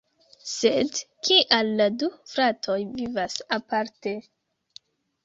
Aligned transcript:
Sed 0.51 1.01
kial 1.27 1.69
la 1.81 1.87
du 2.03 2.09
"fratoj" 2.31 2.79
vivas 2.95 3.37
aparte? 3.59 4.15